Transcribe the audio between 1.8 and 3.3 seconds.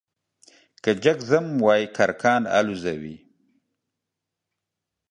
کرکان الوزوې،